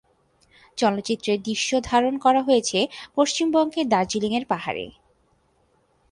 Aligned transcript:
চলচ্চিত্রের 0.77 1.39
দৃশ্যধারণ 1.41 2.13
করা 2.17 2.41
হয়েছে 2.41 2.79
পশ্চিমবঙ্গের 3.15 3.85
দার্জিলিং-এর 3.89 4.45
পাহাড়ে। 4.45 4.85